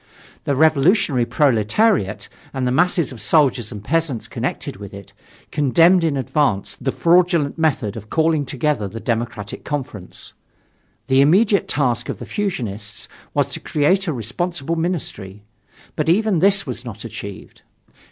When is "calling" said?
8.09-8.43